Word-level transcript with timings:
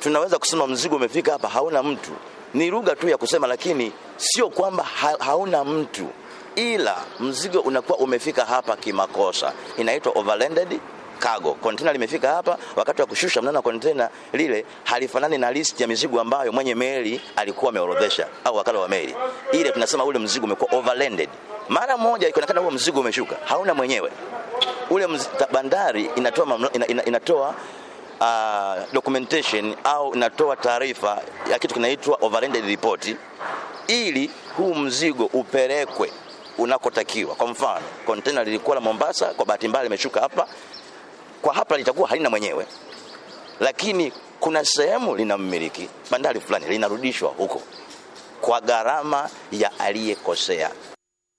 tunaweza 0.00 0.38
kusema 0.38 0.66
mzigo 0.66 0.96
umefika 0.96 1.32
hapa 1.32 1.48
hauna 1.48 1.82
mtu, 1.82 2.10
ni 2.54 2.70
lugha 2.70 2.96
tu 2.96 3.08
ya 3.08 3.16
kusema, 3.16 3.46
lakini 3.46 3.92
sio 4.16 4.48
kwamba 4.50 4.84
ha, 4.84 5.16
hauna 5.18 5.64
mtu, 5.64 6.06
ila 6.56 6.96
mzigo 7.20 7.60
unakuwa 7.60 7.98
umefika 7.98 8.44
hapa 8.44 8.76
kimakosa, 8.76 9.52
inaitwa 9.76 10.12
overlanded 10.14 10.80
cargo. 11.18 11.54
Container 11.54 11.92
limefika 11.92 12.28
hapa, 12.34 12.58
wakati 12.76 13.00
wa 13.00 13.06
kushusha, 13.06 13.42
mnaona 13.42 13.62
container 13.62 14.10
lile 14.32 14.64
halifanani 14.84 15.38
na 15.38 15.52
list 15.52 15.80
ya 15.80 15.86
mizigo 15.86 16.20
ambayo 16.20 16.52
mwenye 16.52 16.74
meli 16.74 17.20
alikuwa 17.36 17.70
ameorodhesha 17.70 18.26
au 18.44 18.56
wakala 18.56 18.78
wa 18.78 18.88
meli. 18.88 19.14
Ile 19.52 19.70
tunasema 19.70 20.04
ule 20.04 20.18
mzigo 20.18 20.46
umekuwa 20.46 20.78
overlanded. 20.78 21.28
Mara 21.68 21.96
moja 21.96 22.28
ikionekana 22.28 22.60
huo 22.60 22.70
mzigo 22.70 23.00
umeshuka, 23.00 23.36
hauna 23.44 23.74
mwenyewe. 23.74 24.10
Ule 24.90 25.06
mz, 25.06 25.26
bandari 25.52 26.10
inatoa 26.16 26.46
mamlo... 26.46 26.70
ina, 26.72 26.86
ina, 26.86 27.04
inatoa 27.04 27.54
uh, 28.20 28.92
documentation 28.92 29.74
au 29.84 30.14
inatoa 30.14 30.56
taarifa 30.56 31.22
ya 31.50 31.58
kitu 31.58 31.74
kinaitwa 31.74 32.18
overlanded 32.20 32.64
report 32.64 33.16
ili 33.86 34.30
huu 34.56 34.74
mzigo 34.74 35.24
upelekwe 35.24 36.12
unakotakiwa. 36.58 37.34
Kwa 37.34 37.46
mfano, 37.46 37.86
container 38.06 38.44
lilikuwa 38.44 38.74
la 38.74 38.80
Mombasa, 38.80 39.26
kwa 39.26 39.46
bahati 39.46 39.68
mbaya 39.68 39.84
limeshuka 39.84 40.20
hapa 40.20 40.48
kwa 41.42 41.54
hapa 41.54 41.76
litakuwa 41.76 42.08
halina 42.08 42.30
mwenyewe, 42.30 42.66
lakini 43.60 44.12
kuna 44.40 44.64
sehemu 44.64 45.16
lina 45.16 45.38
mmiliki 45.38 45.88
bandari 46.10 46.40
fulani, 46.40 46.66
linarudishwa 46.66 47.30
huko 47.30 47.62
kwa 48.40 48.60
gharama 48.60 49.30
ya 49.52 49.78
aliyekosea. 49.78 50.70